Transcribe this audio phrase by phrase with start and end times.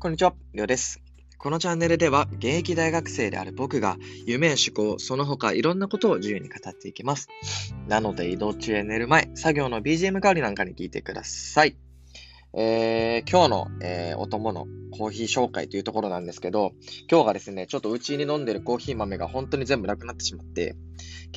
[0.00, 1.02] こんにちは、りょうです。
[1.36, 7.28] このチャンネルでは現役大学生である僕が夢や思考、その他いろんなことを自由に語っていきます。
[7.86, 11.76] なので移動中や寝る前、作業の BGM 代わりなんかに聞いてください。
[12.54, 16.72] えー、今日の、えー、お供のコーヒー紹介というところなんですけど、
[17.10, 20.76] 今日がですね、ちょっとうちに飲んでるコーヒー豆が本当に全部なくなってしまって、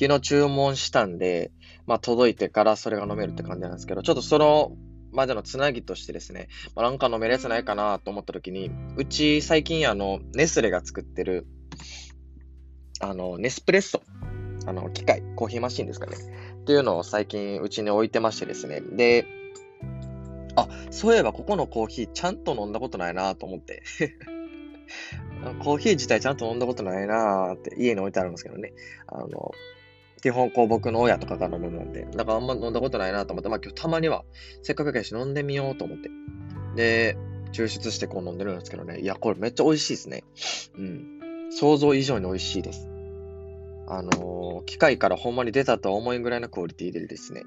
[0.00, 1.52] 昨日注文したんで、
[1.86, 4.72] まあ届いてからそれが飲めるって感じなんですけど、ちょっとその
[5.14, 11.46] までのつなぎとしてですね、まあ、なんか飲めるやつないかなと思った時に、うち最近あの、ネスレが作ってる、
[13.00, 14.02] あの、ネスプレッソ、
[14.66, 16.16] あの、機械、コーヒーマシンですかね。
[16.62, 18.80] っていうのを最近うちに置いてましてですね。
[18.80, 19.26] で、
[20.56, 23.82] あ、そういえばここのコーヒーちゃんと飲んだことないなと思って
[25.62, 28.72] コーヒー自体ちゃんと飲んだことないなって家に置いてあるんですけどね。
[29.06, 29.52] あの、
[30.24, 34.24] 基本こう僕の親とかが飲むもんで、だからあんま飲んだことないなと思って、まあ今日たまには
[34.62, 36.08] せっかくやし飲んでみようと思って。
[36.76, 37.18] で、
[37.52, 40.24] 抽出してこう飲んでるんですけどね、いや、これめっちゃ美味しいですね。
[40.78, 41.20] うん。
[41.50, 42.88] 想像以上に美味しいです。
[43.86, 47.42] あのー、機械からほんまに出たとは思えんぐらいのクオリティでですね、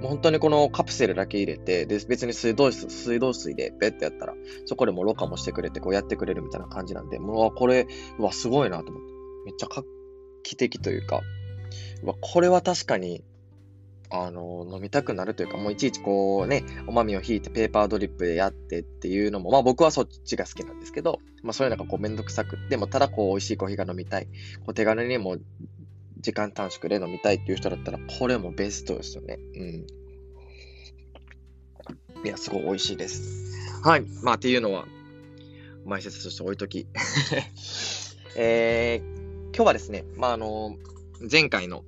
[0.00, 4.32] もう本当にこのカプセルだけ入れて、で、別に水道水、水道水でペッてやったら、
[4.64, 7.86] そこでもろ過もしてくれて、こうやってくれるみたいな感じなんで、もうこれ、
[8.18, 9.12] うわ、すごいなと思って。
[9.44, 9.84] めっちゃ画
[10.42, 11.20] 期的というか、
[12.20, 13.22] これは確かに、
[14.10, 24.26] あの、飲みたくなるというか、もういちいちこうね、おまみを引いてペーパードリップでやってっていうのも、まあ僕はそっちが好きなんですけど、まあそういうのがこうめんどくさくって、もただこう美味しいコーヒーが飲みたい、
[24.60, 25.38] こう手軽にも
[26.20, 29.38] 時間短縮で飲みたいっていう人だったら、これもベストですよね。
[29.56, 29.86] うん。
[32.24, 33.56] いや、すごい美味しいです。
[33.82, 34.02] はい。
[34.22, 34.86] まあっていうのは、
[35.84, 36.86] 前説として置いとき。
[38.36, 40.76] えー、今日はですね、まああの、
[41.20, 41.84] 前回の。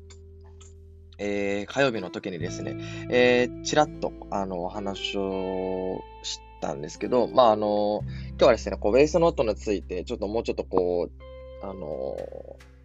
[1.19, 2.77] えー、火曜日の時にですね、
[3.11, 12.17] えー、ちらっと、あの、お話をしたんですけど、まあ、あの、今日はですね、こう、ベースノートについて、ちょっともうちょっとこう、あの、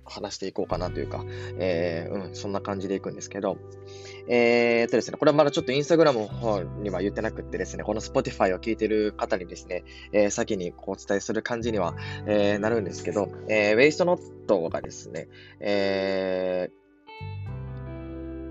[0.06, 1.24] 話していこうかなというか、
[1.59, 3.58] えー、うん、そんな感じでいくんですけど、
[4.28, 15.28] えー、っとですね、これはまだちょっとインスタグラムの方には言ってなくってですね、この Spotify を聞いてる方にですね、えー、先にお伝えする感じには、えー、なるんですけど、えー、ウェイストノットがですね、
[15.59, 16.70] え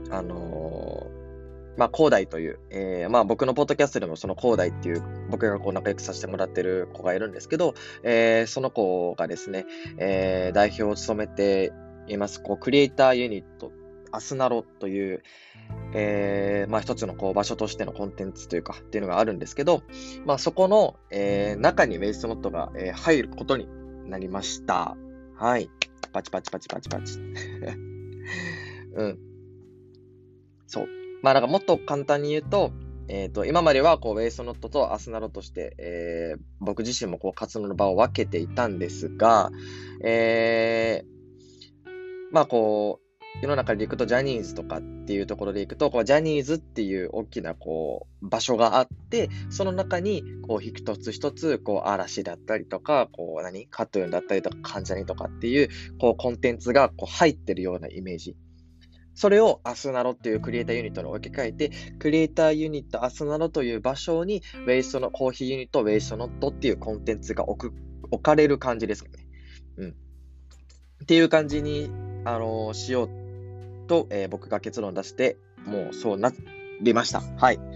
[0.09, 1.22] ー、あのー、
[1.77, 9.67] まあ、広大という、えー、まあ、僕のポッドキャストでもその広大っていう、僕がこう仲良くさせてもらってる子がいるんですけど、えー、その子がですね、
[9.99, 11.73] えー、代表を務めて
[12.09, 13.73] います、こう、クリエイターユニット、
[14.13, 15.23] アスナロという、
[15.95, 19.83] えー、まあ一つのこう場所としてのコンテンツというかっていうのがあるんですけど、
[20.27, 23.69] まあそこの、えー、中にウェイストノットが、えー、入ることに
[24.07, 24.97] なりました。
[25.37, 25.71] はい。
[26.13, 27.19] パチパチパチパチパチ。
[28.95, 29.19] うん。
[30.67, 31.02] そう。
[31.23, 32.73] まあ、なんかもっと簡単に言うと、
[33.09, 39.51] え、ー、と、今までは、こう、ウェイストノットとアスナロとして、えー、僕自身もこう、活動の場を分けていたんですが、
[40.03, 41.89] えー、
[42.31, 43.03] まあ、こう、
[43.41, 53.67] 世の中で行くとジャニーズとかっていうところで行くと、こうジャニーズっていう大きなこう場所があって、その中にこう一つ一つこう嵐だったりとか、こう何？
[53.69, 58.37] カトゥーンだったりとか関ジャニとかっていうこうコンテンツがこう入ってるようなイメージ。
[59.15, 67.77] それをアスナロっていうクリエイターユニットに置き換えて、クリエイターユニットアスナロという場所に、ウェイストのコーヒーユニット、ウェイストノットっていうコンテンツが置く
[68.11, 69.27] 置かれる感じですかね。
[69.79, 69.91] うん。
[69.91, 71.91] っていう感じに、
[72.25, 73.09] あのー、しよう
[73.89, 76.33] と、えー、僕が結論出して、もうそうな
[76.81, 77.21] りました。
[77.21, 77.59] はい。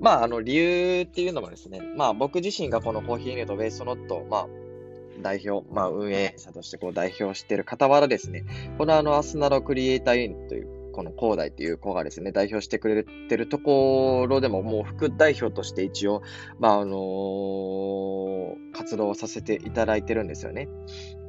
[0.00, 4.48] まあ、あの、理由っていうのもですね、まあ、僕自身がこのコーヒーユニット、ウェイストノット、まあ、
[5.22, 8.44] 代表、まあ、運営者としてこう代表している傍らですね、
[8.78, 16.22] このあの、アスナロクリエイターユニットという、この広大っていう子がですね、代表してくれてるところでも、もう副代表として一応、
[16.58, 20.68] まあ、あのー、活動をさせていただいてるんですよね。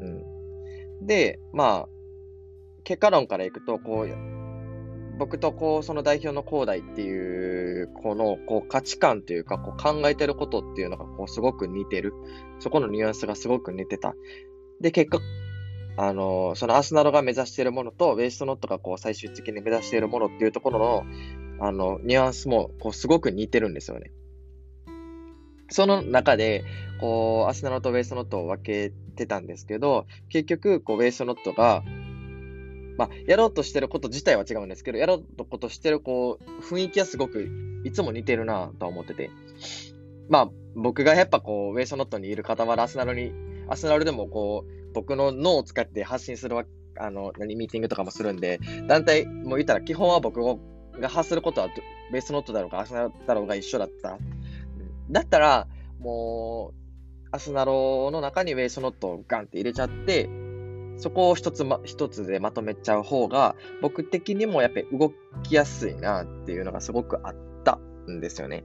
[0.01, 1.05] うん。
[1.05, 1.89] で、まあ、
[2.83, 4.36] 結果論からいくと、こう、
[5.17, 12.13] 僕とこう、その代表の広大っていう、この、こう、価値観というか、こう、考えてることっていうのが、こう、すごく似てる。
[12.59, 14.13] そこのニュアンスがすごく似てた。
[14.79, 15.19] で、結果、
[15.97, 21.05] あの、そのアスナロが目指しているものと、ウェイストノットがこう、最終的に目指しているものっていうところの、
[21.59, 24.11] あの、ニュアンスも、こう、すごく似てるんですよね。
[25.69, 26.63] その中で、
[26.99, 31.83] こう、アスナロとウェイストノットを分けてたんですけど、結局、こう、ウェイストノットが、
[32.97, 37.49] まあ、やろうとしてること自体は違うんですけど、やろうとしてる、こう、雰囲気はすごく、
[37.83, 39.29] いつも似てるなとは思ってて。
[40.29, 43.31] まあ、僕がやっぱこう、ウェイソノットにいる傍ら、アスナルに、
[43.69, 46.65] アスナルでもこう、僕の脳を使って発信するわ
[46.99, 50.41] あの、何、ミーティングとかもするんで、団体、も言ったら基本は僕
[50.99, 51.69] が発することは、
[52.11, 54.17] ベースノットだろうが、アスナルだろうが一緒だった。
[55.11, 55.67] だったら、
[55.99, 56.87] もう、
[57.31, 60.29] アスナロの中にウェイスノットをガンって入れちゃって、
[60.97, 65.13] そこを一つま、一つでまとめちゃう方が、僕的にもやっぱり動
[65.43, 67.79] きやすいなっていうのがすごくあった
[68.09, 68.63] んですよね。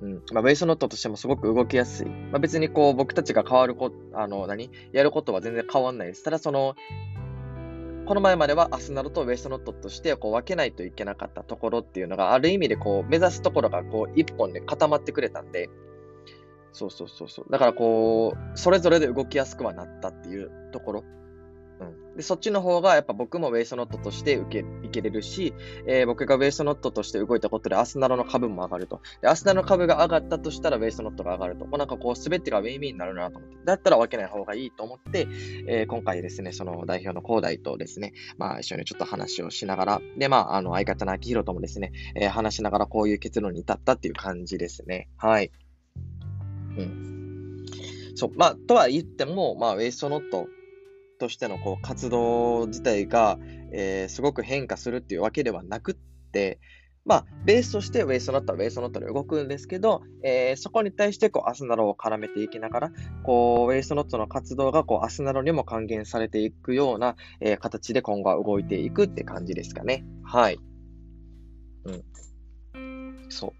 [0.00, 0.22] うん。
[0.32, 2.06] まあ、ウェイスノットとしてもすごく動きやすい。
[2.06, 4.70] まあ、別にこう、僕たちが変わるこ、あの、何？
[4.92, 6.24] やることは全然変わんないです。
[6.24, 6.74] ただその、
[8.04, 15.70] この前まではアスナロとウェストノットとしてこう分けないといけなかったところっていうのが、ある意味でこう目指すところがこう一本で固まってくれたんで、
[16.72, 17.46] そうそうそうそう。
[17.48, 21.04] だからこう、それぞれで動きやすくはなったっていうところ。
[22.16, 25.54] で、そっちの方がやっぱ僕もウェイストノットとして受け、いけれるし、
[25.86, 29.00] えー、僕がウェイストノットとして動いたことでアスナロの株も上がると。
[29.20, 31.66] で、アスナロの株が上がったとしたらウェイストノットが上がると。
[31.66, 33.56] もうなんかこう、すべてがウェイミーになるなと思って。
[33.64, 35.28] だったら分けない方がいいと思って、
[35.66, 45.08] えー、今回ですね、その代表の広大とですね、まあ一緒にちょっと話をしながら、で、まあ、あの、相方の秋広ともですね、えー、話しながらこういう結論に至ったっていう感じですね。
[45.16, 45.50] はい。
[46.76, 47.12] うん。
[48.14, 50.46] そう、まあ、とは言っても、まあ、ウェイストノット
[51.22, 53.38] としてのこう活動自体が、
[53.72, 55.94] えー、すごく変化するっていうわけではなくっ
[56.32, 56.58] て、
[57.04, 62.90] まあ、ベースとしてウェイストノットはウェイストノットで動くんですけど、えー、そこに対してこうアスナロを絡めていきながら、
[63.22, 70.04] こうウェイストノットの活動がこうアスナロにも還元されていくような、えー、形で今後は動いていくって感じですかね。
[70.24, 70.58] はい。
[71.84, 73.26] うん。
[73.28, 73.52] そう。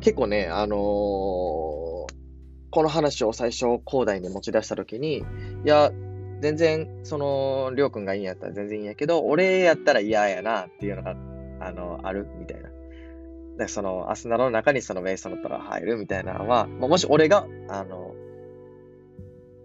[0.00, 2.06] 結構ね、あのー、こ
[2.82, 5.22] の話を最初、広大に持ち出したときに、い
[5.64, 5.92] や、
[6.42, 11.14] 全然、その、りょうくんがいいんやったら全然いいんやけど、俺やったら嫌やなっていうのが、
[11.60, 12.68] あの、あるみたいな。
[13.58, 18.16] で、その、アスナの中にそのウェイストノットが入るみたいなのは、まあ、もし俺が、あの、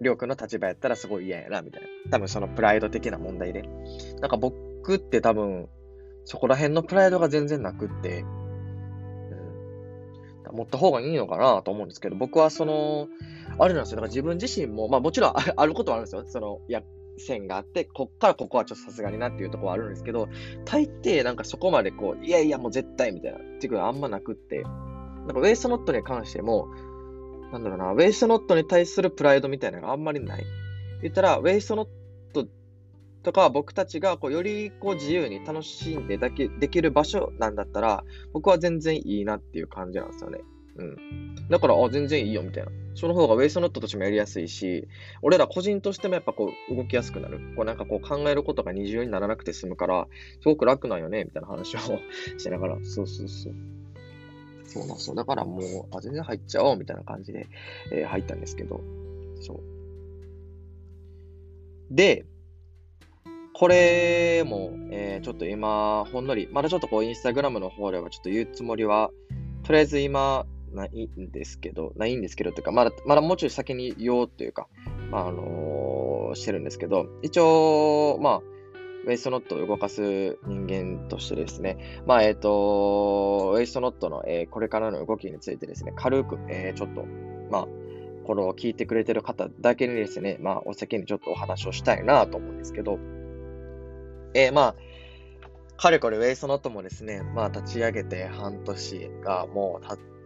[0.02, 2.12] りょうくんの立場やったらすごい嫌やな、みたいな。
[2.12, 3.64] 多分そのプライド的な問題で。
[4.22, 5.68] なんか僕って多分、
[6.26, 8.20] そこら辺のプライドが全然なくって、
[10.52, 13.08] うん、持った方がいいのかなと思うんですけど、僕はその、
[13.60, 13.98] あれなんですよ。
[13.98, 16.24] だから自分自身も、まあもちろん あることはあるんですよ。
[16.26, 16.84] その、や、
[17.18, 20.30] 線があって、こっからここはちょっとさすがになっていうところはあるんですけど、
[20.66, 26.68] 大抵なんかそこまでこう、いやいやもう絶対みたいな、っていうのはあんまなくって、なんかウェイストノットに関しても、
[27.52, 30.46] なんだろうな、ウェイストノットに対するプライドみたいなのがあんまりない。
[31.02, 31.88] 言ったら、ウェイストノッ
[32.34, 32.48] ト
[33.24, 40.40] とか僕たちがこうよりこう自由に楽しんでだけできる場所なんだったら、僕は全然いいなっていう感じなんですよね。
[40.78, 41.36] うん。
[41.50, 42.72] だから、あ、全然いいよ、みたいな。
[42.96, 44.88] その方がウェイストノットとしてもやりやすいし、
[45.22, 47.40] 俺ら個人としてもやっぱこう、動きやすくなる。
[47.56, 50.08] こうなんかこう考えることが二重にならなくて済むから、
[50.42, 51.80] すごく楽なんよね、みたいな話を
[52.38, 53.54] しながら、そうそうそう。
[54.66, 55.16] そうなんそう。
[55.16, 57.48] だからもう、あ、全然入っちゃおう、みたいな感じで、
[57.92, 58.82] えー、入ったんですけど、
[59.42, 59.60] そう。
[61.90, 62.26] で、
[63.54, 69.10] これも、えー、ちょっと今、ほんのり、まだちょっとこう、インスタグラムの方ではちょっと言うつもりは、
[69.64, 74.68] とりあえず今、ないんですけど、ないんですけど、というか、まだ、まだもうちょい先に言おうというか、
[75.12, 78.42] まあ、あのー、してるんですけど、一応、まあ、
[79.08, 87.06] ウェイストノットを動かす人間としてですね、まあ、えっ、ー、と、ウェイストノットの、えー、これからの動きについてですね、軽く、えー、ちょっと、
[87.50, 87.68] まあ、
[88.26, 93.00] この聞いてくれてる方だけにですね、まあ、お先にちょっとお話をしたいなと思うんですけど、
[94.34, 94.76] えー、まあ、
[95.78, 100.17] かれこれウェイストノットもですね、まあ、立ち上げて半年がもう経って、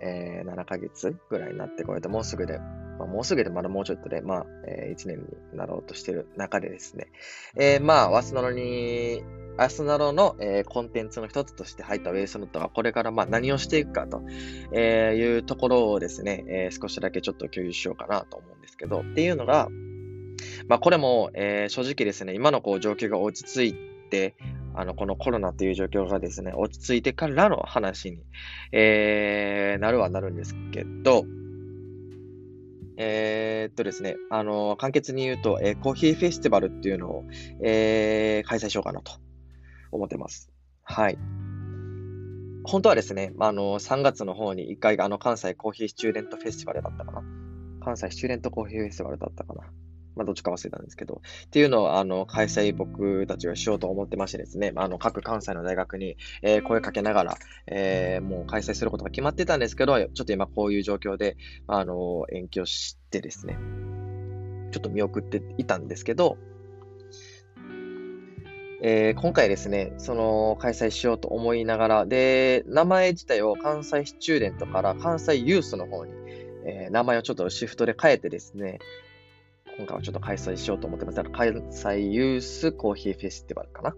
[0.00, 5.18] えー、7ヶ月ぐらいになってこれでもうすぐで、まあ、もうすぐでまだもうちょっとで、まあ、えー、1年
[5.52, 7.08] になろうとしている中でですね、
[7.56, 9.22] えー、まあ、ワスナロに、
[9.56, 14.22] アスナロの、えー、コンテンツの一つとして入ったウェイスノットがこれからまあ何をしていくかと、
[14.72, 19.68] え、いうところをですね、え、少しだけちょっと共有しようかなと思うんですけど、っていうのが、
[20.68, 24.34] まあこれも、え、正直ですね、今のこう状況が落ち着いて、
[24.74, 28.22] あの、このコロナという状況がですね、落ち着いてからの話に、
[28.72, 31.24] えー、なるはなるんですけど、
[32.96, 37.24] えー、っとですね、あの、簡潔に言うと、えー、コーヒーフェスティバルっていうのを、
[37.62, 39.12] えー、開催しようかなと
[39.90, 40.52] 思ってます。
[40.82, 41.18] はい。
[42.64, 47.22] 本当はですね、あの、3月の方に1回、あの、関西コーヒースチューデントフェスティバルだったかな。
[47.82, 49.62] 関西スチューデントコーヒーフェスティバルだったかな。
[50.16, 61.36] まあ、どっちか忘れたんですけど、っていうのを、あの、開催僕たちはしようと思ってましてですね、あの、各関西の大学に、えー、声かけながら、えー、もう開催することが決まってたんですけど、ちょっと今こういう状況で、
[61.66, 63.58] あの、延期をしてですね、
[64.72, 66.38] ちょっと見送っていたんですけど、
[68.82, 76.12] えー、今回ですね、その開催しようと思いながら、で、名前自体を関西スチューデントから関西ユースの方に、
[76.64, 78.78] えー、名前をちょっとシフトで変えてですね、
[79.80, 81.16] 今回はちょっと開催しようと思ってます。
[81.16, 83.96] だから関西ユースコーヒーフェスティバルかな。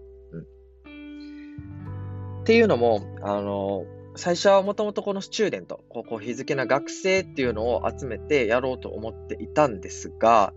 [0.85, 2.39] うん。
[2.41, 3.85] っていうのも、あの、
[4.15, 10.53] 最初はもともとこのスチューデント、こうコーヒー好きな学生っていうのを集めてやろうと思っていたんですが、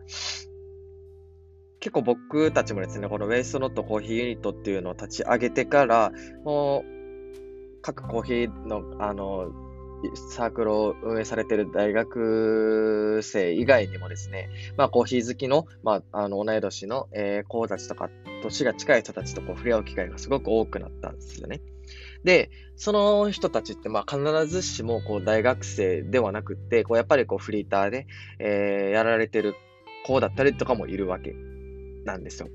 [1.80, 6.12] 結構僕たちもですね、このウェイストノットコーヒーユニットっていうのを立ち上げてから、
[6.44, 9.50] もう各コーヒーのあの
[10.30, 18.10] サークルを運営されている大学生以外にもですね、まあ、コーヒー好きの、まあ、あの同い年の、えー、子たちとか、
[18.42, 21.60] 年が近い人たちとこう触れ合う機会がすごく多くなったんですよね。
[22.24, 28.06] で、その人たちって、まあ、必ずしもこう大学生ではなくて、こうやっぱりこうフリーターで、
[28.38, 29.54] えー、やられてる
[30.04, 31.34] 子だったりとかもいるわけ
[32.04, 32.48] なんですよ。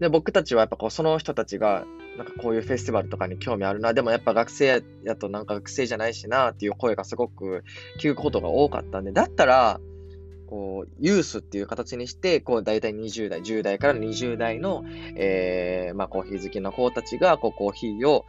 [0.00, 7.64] で、僕たちはやっぱこうその人たちがなんかこういうフェスティバルとかに興味あるな、でもやっぱ学生やとなんか学生じゃないしなっていう声がすごく
[8.00, 9.80] 聞くことが多かったんで、だったら、
[10.46, 14.84] こう、ユースっていう形にして、こう、大体20代、10代から20代の、
[15.16, 18.24] えー、まあ、コーヒー好きの子たちが、こう、コーヒーを、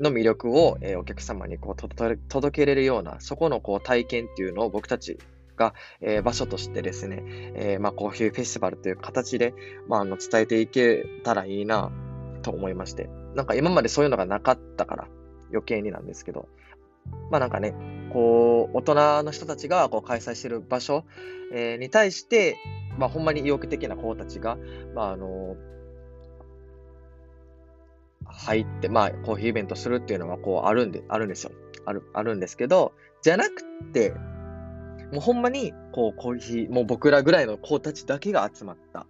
[0.00, 5.18] の魅力を、えー、お客様にこう届けれるような、そこのこう体験っていうのを僕たち
[5.56, 7.22] が、えー、場所としてですね、
[7.54, 9.54] えー、まあ、コーヒーフェスティバルという形で、
[9.88, 11.90] まあ、あの伝えていけたらいいな
[12.42, 13.08] と思いまして。
[13.36, 15.08] なんか今までそういうのがなかったから
[15.50, 16.48] 余計になんですけど、
[17.30, 17.74] まあなんかね、
[18.12, 21.04] こう、大人の人たちがこう開催してる場所、
[21.52, 22.56] えー、に対して、
[22.98, 24.56] まあほんまに意欲的な子たちが、
[24.94, 25.56] まああの、
[28.24, 31.52] 入って、まあコーヒーイベントするっていうのはこうあるんで、あるんですよ。
[31.84, 33.62] ある、あるんですけど、じゃなく
[33.92, 34.14] て、
[35.12, 39.06] もうほんまに、こう、コーヒー、もう僕らぐらいの子たちだけが集まった、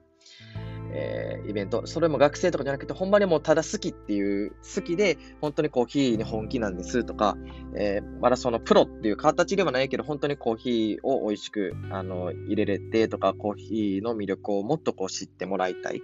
[0.93, 1.87] えー、イベント。
[1.87, 7.37] それも学生とかじゃなくて、ほんまにもうただ好きっていう、好きで、本当にコーヒーに本気なんですとか、
[7.75, 16.03] えー、まだそのプロっていう形ではないけど、本当にコーヒーを美味しく、あの、入れれてとか、コーヒーの魅力をもっとこう知ってもらいたい、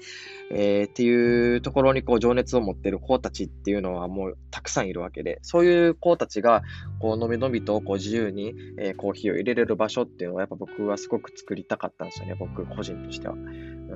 [0.50, 6.62] えー、っていうところにこう情熱を持ってる子たちっていうのはもうたくさんいるわけで、そういう子たちが、
[7.00, 13.34] こう、のびのびとこう自由に、えー、コーヒーを入れれる場所っていうのはやっぱ僕はすごく作りたかったんですよね、僕個人としては。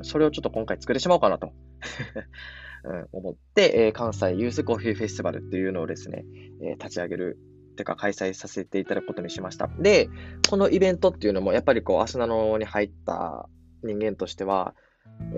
[0.02, 1.52] それをちょっと今回作ってしまおうかなと
[2.84, 6.24] うん、思って、えー、関西ユースコーヒーフェスティバルっていうのをですね、
[6.62, 7.38] えー、立ち上げる
[7.76, 9.68] てか開催させていただくことにしました。
[9.78, 10.08] で、
[10.48, 13.48] このイベントっていうのもやっぱりこう、アスナノに入った
[13.84, 14.74] 人間としては、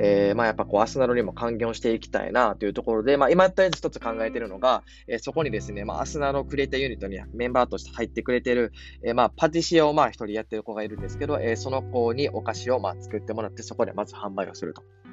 [0.01, 8.73] えー、まあやっぱこう、アスナロにも還元していきたいなというところで、まあ今とりあえず一つ考えているのが、えー、そこにですね、まあアスナロクリエイターユニットにメンバーとして入ってくれている、
[9.03, 14.83] えー、まあパティシエをまあ一人やってる子がいるんですけど、え、その子にお菓子をまあ作ってもらって、そこでまず販売をすると。
[15.05, 15.09] う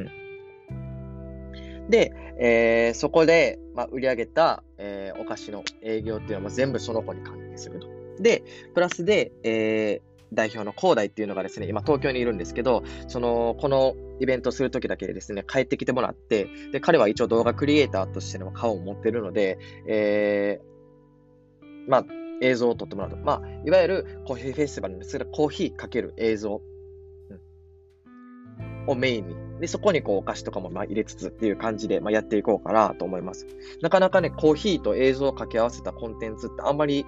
[0.00, 0.10] ん。
[1.88, 7.88] で、え、そこで、まあ、売り上げた、え、お菓子の営業っていうのは全部その子に還元すると。
[8.20, 8.42] で、
[8.74, 22.04] プラスで、えー、代表の広大っていうのがですね、今東京にいるんですけど、その、このイベントするときだけですね、帰ってきてもらって、で、彼は一応動画クリエイターとしての顔を持ってるので、えー、まあ、
[22.42, 23.16] 映像を撮ってもらうと。
[23.16, 26.62] まあ、いわゆるコーヒーフェスティバルにするコーヒーかける映像、
[28.86, 29.36] をメインに。
[29.60, 33.46] で、そこにこうお菓子とかもまあ入れつつっていう感じでまあやっていこうかなと思います。
[33.82, 37.04] なかなかね、コーヒーと映像を掛け合わせたコンテンツってあんまり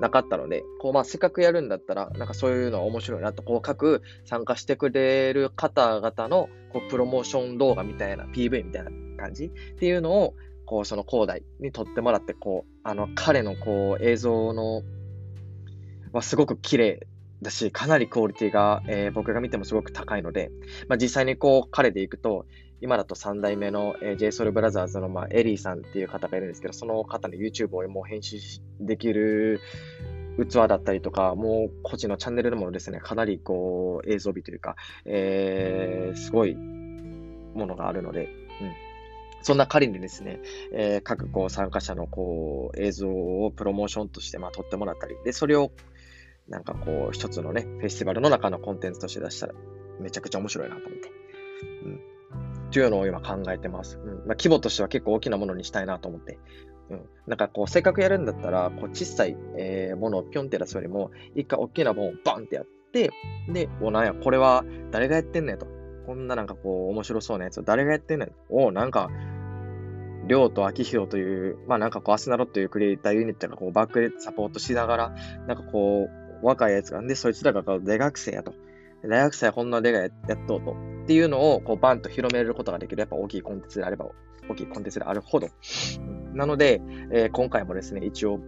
[0.00, 9.46] なかったので、こう、まあ、せっかくやるんだったら、なんかそういうのは面白いなと、こう、各参加してくれる方々の、こう、プロモーション動画みたいな、PV みたいな感じ？
[9.46, 10.34] っていうのを、
[10.66, 14.82] こう、その広大に撮ってもらって、こう、あの、彼の、こう、映像の、
[16.12, 17.06] はすごく綺麗
[17.42, 20.50] だし、かなりクオリティが、えー、僕が見てもすごく高いので、
[20.88, 22.46] まあ、実際にこう、彼で行くと、
[22.84, 28.36] 今だと3代目の、え、JSOULBROTHERS の、まあ、エリーさんっていう方がいるんですけど、その方の YouTube をもう編集
[28.78, 29.62] できる
[30.36, 34.76] 器だったりとか、もう個人のチャンネルでもですね、かなりこう映像美というか、
[35.06, 38.28] えー、すごいものがあるので、うん。
[39.40, 40.40] そんな仮にですね、
[40.74, 45.70] えー、各こう参加者のこう映像をプロモーションとしてまあ撮ってもらったり、で、それを
[46.50, 49.54] なんかこう一つのね、フェスティバルの中のコンテンツとして出したら
[50.00, 51.08] めちゃくちゃ面白いなと思って。
[51.86, 52.13] うん
[52.74, 54.00] っていうのを今考えてます。
[54.04, 56.40] うんまあ、規模としては結構大きなものにしたいなと思って。
[56.90, 63.12] うん、なんかこう、せっかくやるんだったら、こう小さい、えー、ものをピョンって出すよりも、一回大きなものをバンってやって、
[63.48, 65.68] で、お、なんや、これは誰がやってんねんと。
[66.04, 68.32] こんななんかこう、面白そうなやつを誰がやってんねん。
[68.48, 69.08] おなんか、
[70.26, 75.14] りょうとあきひろという、まあなんかこう、アスナロというクリエイターユニットがこう、バックでサポートしながら、
[75.46, 76.08] なんかこ
[76.42, 78.52] う、若いやつが、んで、そいつらが大学生やと。
[79.04, 80.10] 大学生はこんなでがやっ
[80.48, 80.93] とうと。
[81.04, 83.00] っていうのを、こう、バンと広めることができる。
[83.00, 84.06] やっぱ大きいコンテンツであれば、
[84.48, 85.48] 大きいコンテンツであるほど。
[86.32, 86.80] なので、
[87.12, 88.40] えー、今回もですね、一応、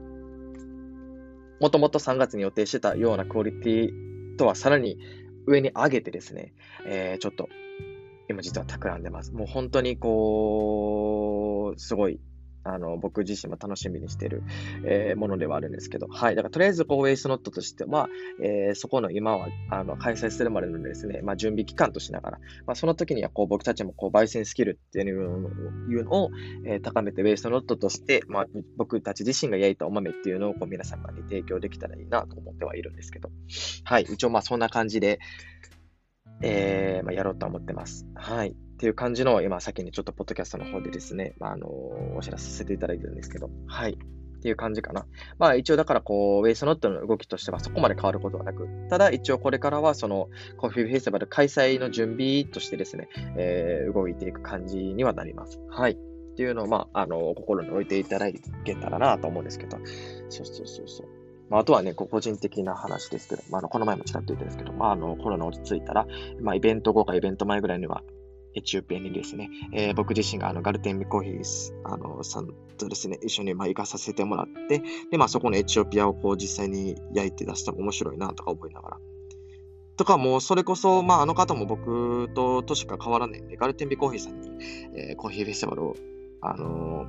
[1.61, 4.99] もともと3月に予定してたようなクオリティとはさらに
[5.47, 6.55] 上に上げてですね、
[6.87, 7.51] えー、ちょっと、
[8.31, 9.35] 今実は企んでます。
[9.35, 12.19] もう本当にこう、すごい、
[12.67, 14.43] あの、僕自身も楽しみにしている、
[14.85, 16.35] えー、ものではあるんですけど、はい。
[16.35, 18.09] だから、とりあえず、こう、ウェイスノットとしては、
[18.43, 26.31] えー、そこの今は、あの、開催するまでのですね、まあ、準備期間としながら、まあ、その時には、こう、僕たちも、こう、焙煎スキルっていうのを、
[26.65, 28.47] えー、高めて、ウェイスノットとして、まあ、
[28.77, 33.31] 僕たち自身が焼いたお豆っていうのを、こう、皆様に提供できたらいいなと思ってはいるんですけど、
[33.85, 34.03] はい。
[34.03, 35.19] 一応、まあ、そんな感じで、
[36.43, 38.07] えー、まあ、やろうと思ってます。
[38.15, 38.57] はい。
[38.77, 43.93] っていう感じの、今、先にちょっとポッドキャストの方でですね、まあ、あのお知らせさせていただいてるんですけど、はい。
[43.93, 45.07] っていう感じかな。
[45.39, 50.29] まあ一応だからこう、ウェイスノットの動きとしてはそこまで変わることはなく、ただ一応これからはその
[50.59, 55.59] コーヒーフェスティバル開催の準備としてですね、えー、動いていく感じにはなります。
[55.71, 55.93] はい。
[55.93, 55.97] っ
[56.37, 59.79] ていうのを、まあ、あの、心に置いていただけたらなと思うんですけど、
[60.29, 61.09] そうそうそうそう。
[61.49, 66.07] まあ、あとはね、個人的な話ですけど、まあ、あのこの前もちらっと言ったんですけど、まあ、あのコロナ落ち着いたら、
[66.41, 68.03] まあ、イベント後かイベント前ぐらいには、
[68.57, 72.49] エチオピアにですね、えー、僕自身があのガルテンミコーヒーあのさん
[72.79, 78.97] とですね、一緒にまあ行かさせてもらって、で、まあそこのエチオピアをこう実際に焼いて出したら面白いなとか思いながら。
[79.99, 84.51] とかもうそれこそ、まああの方も僕と年が変わらないんで、ガルテンビコーヒーさんに、
[84.95, 85.97] えー、コーヒーフェスティバルを、
[86.41, 87.05] あの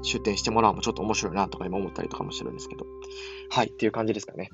[0.00, 2.86] ー、出店してもらうのもちょっと面白いなとか今思ったりとかもしてるんですけど。
[3.50, 4.50] はい、っていう感じですかね。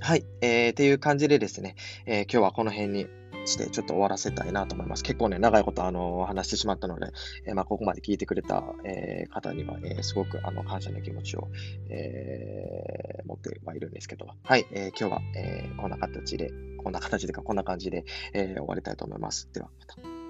[0.00, 3.06] はい、えー、っていう感じでですね、えー、今日はこの辺に
[3.44, 5.02] してちょっと終わらせたいなと思います。
[5.02, 7.06] 結構ね、長いことあの話してしまったので、
[7.46, 11.48] えー、まあ、ここまで聞いてくれた、えー、方には、えー、すごくあの感謝の気持ちを、
[11.88, 16.50] え持ってはいるんですけど、はい、え今日は、えこんな形で、
[16.82, 19.48] こんな形でか、こんな感じで、え終わりたいと思います。
[19.52, 20.21] では、また。